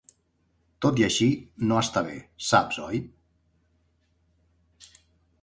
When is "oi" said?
2.87-3.03